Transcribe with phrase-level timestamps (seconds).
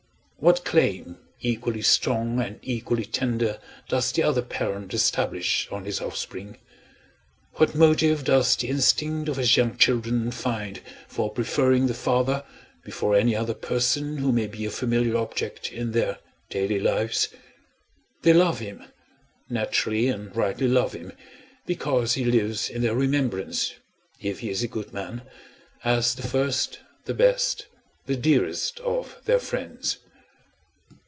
[0.49, 3.59] What claim equally strong and equally tender
[3.89, 6.57] does the other parent establish on his offspring?
[7.57, 12.43] What motive does the instinct of his young children find for preferring their father
[12.83, 16.17] before any other person who may be a familiar object in their
[16.49, 17.29] daily lives?
[18.23, 18.85] They love him
[19.47, 21.13] naturally and rightly love him
[21.67, 23.75] because he lives in their remembrance
[24.19, 25.21] (if he is a good man)
[25.83, 27.67] as the first, the best,
[28.07, 29.99] the dearest of their friends.